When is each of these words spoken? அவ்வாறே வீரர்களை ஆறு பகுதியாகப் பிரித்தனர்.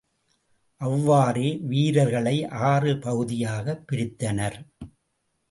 அவ்வாறே 0.81 1.57
வீரர்களை 1.63 2.47
ஆறு 2.47 2.97
பகுதியாகப் 2.97 3.83
பிரித்தனர். 3.91 4.57